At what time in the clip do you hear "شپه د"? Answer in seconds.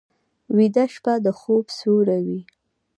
0.93-1.27